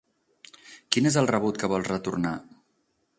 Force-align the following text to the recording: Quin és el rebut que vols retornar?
Quin 0.95 1.09
és 1.09 1.17
el 1.21 1.29
rebut 1.33 1.61
que 1.65 1.71
vols 1.75 1.91
retornar? 1.93 2.33